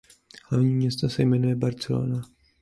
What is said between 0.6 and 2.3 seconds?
město se jmenuje Barcelona.